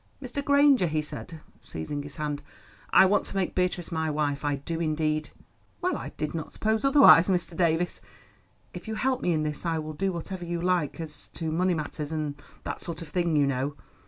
"Mr. 0.19 0.43
Granger," 0.43 0.87
he 0.87 0.99
said, 1.03 1.41
seizing 1.61 2.01
his 2.01 2.15
hand, 2.15 2.41
"I 2.91 3.05
want 3.05 3.23
to 3.25 3.35
make 3.35 3.53
Beatrice 3.53 3.91
my 3.91 4.09
wife—I 4.09 4.55
do 4.55 4.79
indeed." 4.79 5.29
"Well, 5.79 5.95
I 5.95 6.09
did 6.17 6.33
not 6.33 6.51
suppose 6.51 6.83
otherwise, 6.83 7.27
Mr. 7.27 7.55
Davies." 7.55 8.01
"If 8.73 8.87
you 8.87 8.95
help 8.95 9.21
me 9.21 9.31
in 9.31 9.43
this 9.43 9.63
I 9.63 9.77
will 9.77 9.93
do 9.93 10.11
whatever 10.11 10.43
you 10.43 10.59
like 10.59 10.99
as 10.99 11.27
to 11.35 11.51
money 11.51 11.75
matters 11.75 12.11
and 12.11 12.33
that 12.63 12.79
sort 12.79 13.03
of 13.03 13.09
thing, 13.09 13.35
you 13.37 13.45
know. 13.45 13.75